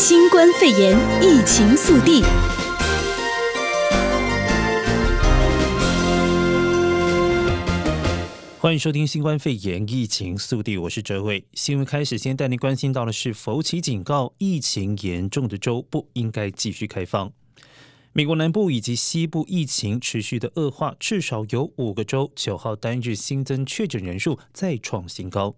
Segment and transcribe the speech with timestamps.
[0.00, 2.22] 新冠肺炎疫情速递。
[8.60, 11.44] 欢迎收听新冠肺炎疫情速递，我是哲伟。
[11.54, 17.32] 新闻开始，先带您关心到的是，佛奇警告，疫情严重的州不应该继续开放。
[18.12, 25.56] 美国南部以及西部疫情持续的恶化，至少有五个州九号单日新增确诊人数再创新高。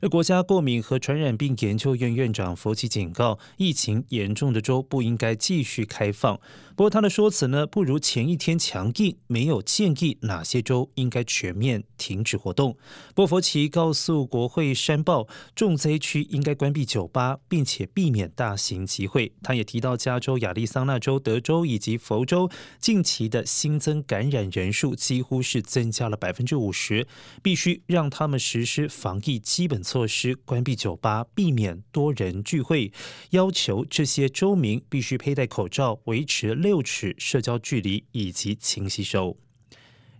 [0.00, 6.40] 而国家过敏和传染病研究院院长佛奇警告，疫情严重的州不应该继续开放。
[6.74, 12.74] 不过他的说辞呢，不如前一天强硬，没有建议哪些州应该全面停止活动。
[13.14, 19.30] 波佛奇告诉国会山报，重灾区应该关闭酒吧，并且避免大型集会。
[19.42, 27.06] 他也提到，加州、亚利桑那州、德州以及佛州近期的新增感染人数几乎是增加了百分之五十，
[27.42, 32.92] 必须让他们实施防疫基本措施，关闭酒吧，避免多人聚会，
[33.30, 39.36] 要求这些州民必须佩戴口罩，维持六尺社交距离以及勤洗手。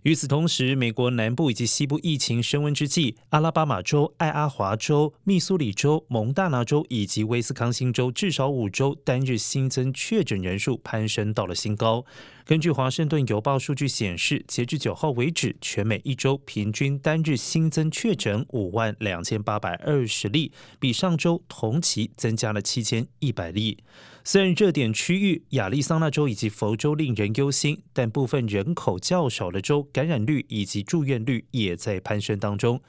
[0.01, 12.03] 与此同时，美国南部以及西部疫情升温之际，阿拉巴马州、爱阿华州、密苏里州、蒙大拿州以及威斯康星州至少五州单日新增确诊人数攀升到了新高。
[12.51, 23.77] 根据《华盛顿邮报》数据显示，截至九号为止，全美一周平均单日新增确诊五万两千八百二十例，比上周同期增加了七千一百例。
[24.25, 32.81] 虽然热点区域亚利桑那州以及佛州令人忧心，但部分人口较少的州感染率以及住院率也在攀升当中。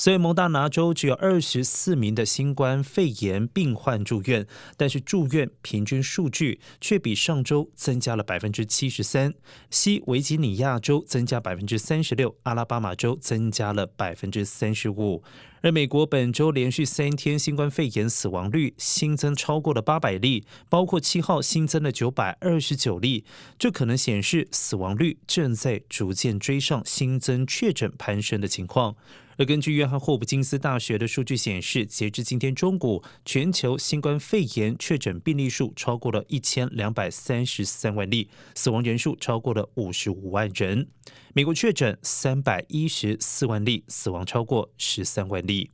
[0.00, 4.46] 所以蒙大拿州只有二十四名的新冠肺炎病患住院，
[4.78, 9.34] 但是住院平均数据却比上周增加了百分之七十三。
[9.68, 15.22] 西维吉尼亚州增加百分之三十六，阿拉巴马州增加了百分之三十五。
[15.60, 23.26] 而美国本周连续三天新冠肺炎死亡率新增超过了八百例，包括七号新增的九百二十九例，
[23.58, 28.96] 这可能显示死亡率正在逐渐追上新增确诊攀升的情况。
[29.40, 40.86] 而根据约翰霍普金斯大学的数据显示，截至今天中午，全球新冠肺炎确诊病例数超过了一千两百三十三万例，死亡人数超过了五十五万人。
[41.32, 45.70] 美国确诊三百一十四万例，死亡超过十三万例。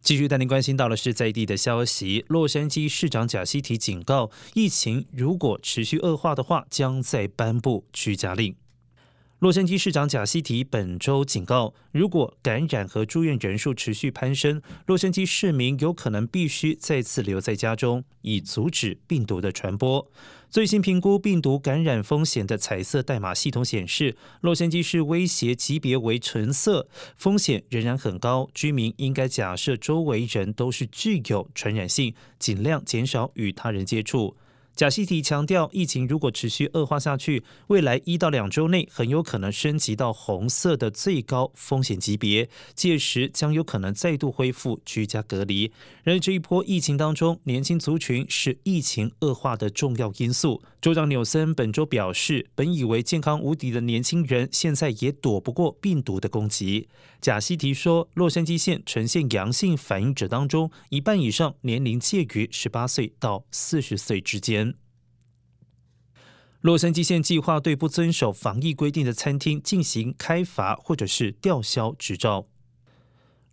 [0.00, 8.54] 继续带您关心到的是在地的消息，洛杉矶市长贾西提警告，疫情如果持续恶化的话，将再颁布居家令。
[9.40, 20.10] 洛杉矶市长贾西提本周警告，如果感染和住院人数持续攀升，洛杉矶市民有可能必须再次留在家中，以阻止病毒的传播。
[20.48, 28.48] 最新评估病毒感染风险的彩色代码系统显示，洛杉矶市威胁级别为橙色，风险仍然很高。
[28.54, 34.34] 居民应该假设周围人都是具有传染性，尽量减少与他人接触。
[34.76, 45.72] 贾西提强调，疫情如果持续恶化下去，未来一到两周内很有可能升级到红色的最高风险级别，届时将有可能再度恢复居家隔离。
[46.02, 50.60] 然而，这一波疫情当中，年轻族群是疫情恶化的重要因素。
[50.82, 56.86] 州长纽森本周表示，本以为健康无敌的年轻人，现在也躲不过病毒的攻击。
[57.26, 64.76] 贾西提说，洛杉矶县呈现阳性反应者当中，一半以上年龄介于十八岁到四十岁之间。
[66.60, 72.46] 洛杉矶县计划对不遵守防疫规定的餐厅进行开罚或者是吊销执照。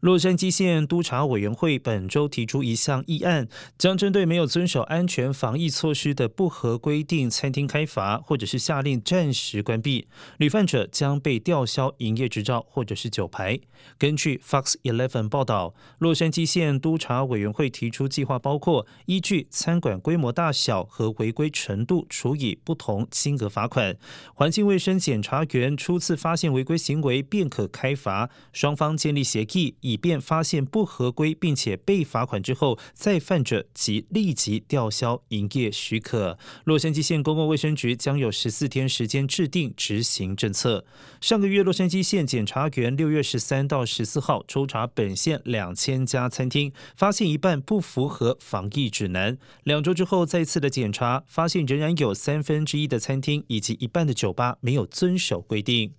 [0.03, 3.47] 洛杉矶县督察委员会本周提出一项议案，
[3.78, 10.09] 将针对没有遵守安全防疫措施的不合规定餐厅开罚，或者是下令暂时关闭。
[10.40, 13.58] 屡犯者将被吊销营业执照或者是酒牌。
[13.97, 23.96] 根据 Fox Eleven 报道，洛杉矶县督察委员会提出计划，包括依据餐馆规模大小和违规程度处以不同金额罚款。
[24.34, 29.93] 环境卫生检查员初次发现违规行为便可开罚，双方建立协议以。
[29.94, 36.40] 以便发现不合规并且被罚款之后，再犯者即立即吊销营业许可。
[36.63, 40.84] 洛杉矶县公共卫生局将有十四天时间制定执行政策。
[41.22, 49.38] 上个月，洛杉矶县检察员六月十三到十四号抽查本县两千家餐厅，发现一半不符合防疫指南。
[49.63, 55.94] 两周之后再次的检查，发现仍然有三分之一的餐厅以及一半的酒吧没有遵守规定。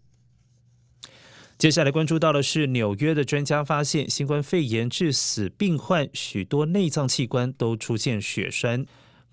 [1.57, 8.85] 接下来关注到的是，纽约的专家发现，新冠肺炎致死病患许多内脏器官都出现血栓。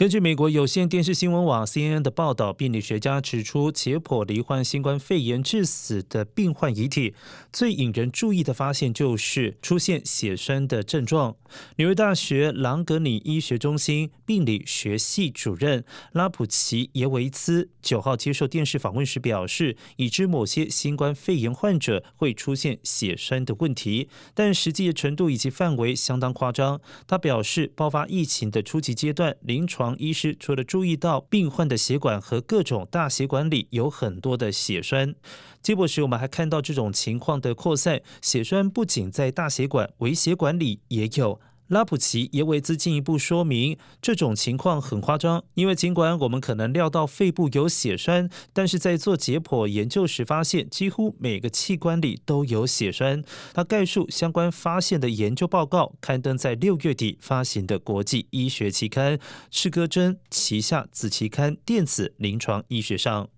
[0.02, 7.14] 根据美国有线电视新闻网 CNN 的报道，病理学家指出，解剖罹患新冠肺炎致死的病患遗体，
[7.54, 11.36] 最引人注意的发现就是出现血栓的症状。
[11.76, 15.84] 纽约大学朗格尼医学中心病理学系主任
[16.14, 26.82] 拉普奇耶维兹九号接受电视访问时表示，已知某些新冠肺炎患者会出现血栓的问题，但实际的程度以及范围相当夸张。
[27.06, 35.16] 他表示，爆发疫情的初级阶段，临床医师除了注意到病患的血管和各种大血管里有很多的血栓，
[35.62, 38.02] 接驳时我们还看到这种情况的扩散。
[38.22, 41.40] 血栓不仅在大血管、微血管里也有。
[41.72, 53.24] 拉普奇耶维兹进一步说明，这种情况很夸张，因为尽管我们可能料到肺部有血栓，但是在做解剖研究时发现，几乎每个器官里都有血栓。
[53.54, 59.18] 他概述相关发现的研究报告，刊登在六月底发行的国际医学期刊
[59.50, 63.30] 《刺胳针》旗下子期刊《电子临床医学》上。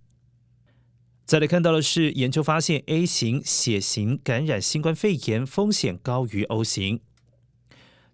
[1.24, 7.00] 再来看到的是，研究发现 A 型血型感染新冠肺炎风险高于 O 型。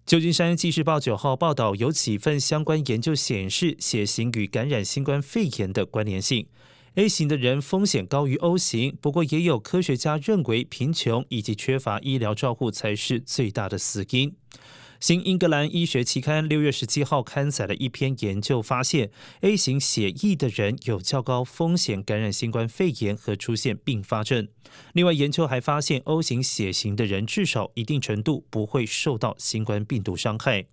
[0.06, 6.46] 旧金山纪事报九号报道，有几份相关研究显示血型与感染新冠肺炎的关联性。
[6.94, 14.34] A 型的人风险高于 O 型，不过也有科学家认为贫穷以及缺乏医疗照护才是最大的死因。
[15.00, 19.10] 新英格兰医学期刊六月十七号刊载了一篇研究，发现
[19.40, 24.46] A 型血液的人有较高风险感染新冠肺炎和出现并发症。
[24.92, 30.66] 另外，研究还发现 O 型血型的人至少一定程度不会受到新冠病毒伤害。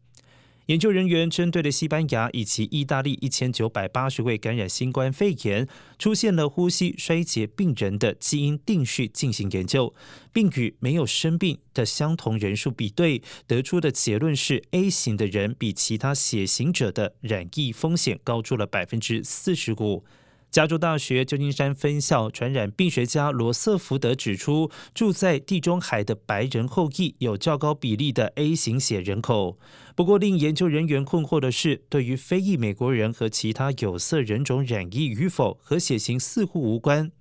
[0.67, 5.65] 研究人员针对了西班牙以及意大利一千九百八十位感染新冠肺炎、
[5.97, 9.93] 出现了呼吸衰竭病人的基因定序进行研究，
[10.33, 20.03] 并与没有生病的相同人数比对，得出的结论是 A 型的人比其他血型者的染疫风险高出了百分之四十五。
[20.49, 29.59] 加州大学旧金山分校传染病学家罗瑟福德指出，住在地中海的白人后裔有较高比例的 A 型血人口。
[29.95, 37.11] 不过，令研究人员困惑的是，对于非裔美国人和其他有色人种染疫与否和血型似乎无关。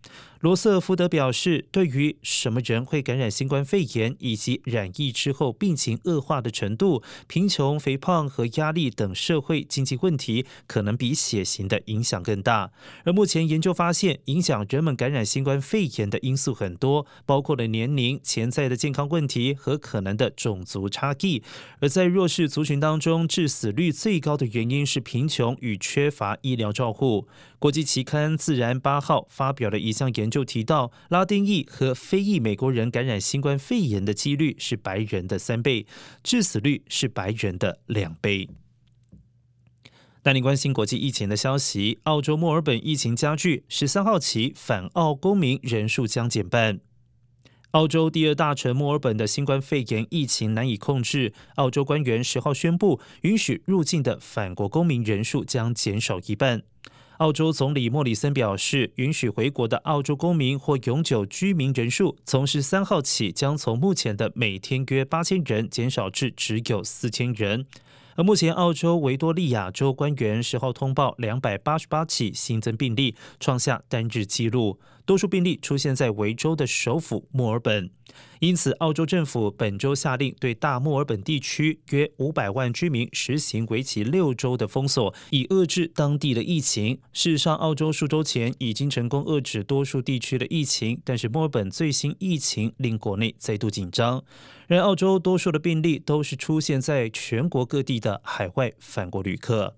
[0.47, 12.71] 罗瑟福德表示，对于什么人会感染新冠肺炎以及染疫之后病情恶化的程度，贫穷、肥胖和压力等社会经济问题可能比血型的影响更大。
[13.03, 21.43] 而目前研究发现，影响人们感染新冠肺炎的因素很多，包括了年龄、潜在的健康问题和可能的种族差异。
[21.81, 27.27] 而在弱势族群当中，致死率最高的原因是贫穷与缺乏医疗照护。
[27.59, 35.87] 国际期刊《自然》八号发表了一项研究，就提到拉丁裔和非裔美国人感染新冠肺炎的几率是白人的三倍，
[36.23, 38.47] 致死率是白人的两倍。
[40.23, 46.81] 带您关心国际疫情的消息，澳洲墨尔本疫情加剧，十三号起返澳公民人数将减半。
[47.71, 56.63] 澳洲第二大城墨尔本的新冠肺炎疫情难以控制，澳洲官员十号宣布，允许入境的返国公民人数将减少一半。
[57.19, 67.65] 澳洲总理莫里森表示，允许回国的澳洲公民或永久居民人数，从十三号起将从目前的每天约八千人减少至只有四千人。
[68.17, 74.79] 而目前，澳洲维多利亚州官员十号通报两百八十八起新增病例，创下单日纪录。
[75.07, 77.89] 多数病例出现在维州的首府墨尔本，
[78.41, 86.99] 因此澳洲政府本周下令对大墨尔本地区约五百万居民实行为期六周的封锁，以遏制当地的疫情。
[87.13, 94.25] 事实上，澳洲数周前已经成功遏制多数地区的疫情，但是墨尔本最新疫情令国内再度紧张。
[94.67, 99.77] 然而，澳洲多数的病例都是出现在全国各地的海外返国旅客。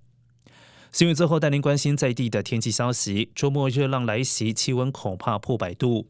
[0.90, 3.30] 新闻最后带您关心在地的天气消息。
[3.34, 6.06] 周末热浪来袭，气温恐怕破百度。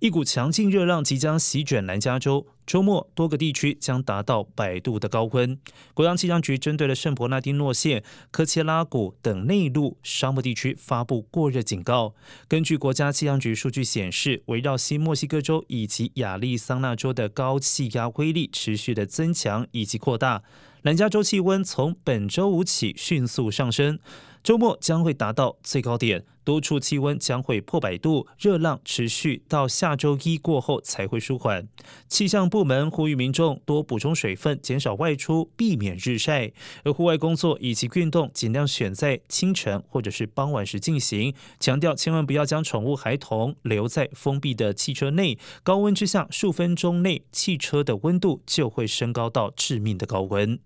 [0.00, 5.58] 一股强劲热浪即将席卷南加州，周末多个地区将达到百度的高温。
[5.94, 12.14] 国家气象局针对了圣伯纳丁诺县、科切拉谷等内陆沙漠地区发布过热警告。
[12.48, 20.42] 根据国家气象局数据显示，围绕新墨西哥州以及亚利桑那州的高气压威力持续的增强以及扩大。
[20.82, 23.98] 南加州气温从本周五起迅速上升，
[24.44, 31.66] 周末将会达到最高点，多处气温将会破百度，热浪持续到下周一过后才会舒缓。
[32.08, 36.52] 气象部门呼吁民众多补充水分，减少外出，避免日晒。
[36.84, 50.60] 而户外工作以及运动尽量选在清晨或者是傍晚时进行，强调千万不要将宠物孩童留在封闭的汽车内，高温之下数分钟内汽车的温度就会升高到致命的高温。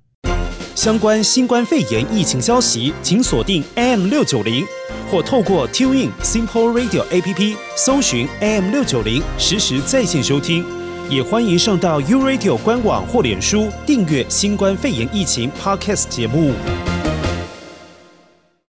[0.79, 4.65] 相关新冠肺炎疫情消息，请锁定 AM 六九零，
[5.11, 10.65] 或透过 TuneIn Simple Radio APP 搜寻 AM 六九零，实时在线收听。
[11.11, 16.53] 也欢迎上到 U Radio 官网或脸书订阅新冠肺炎疫情 Podcast 节目。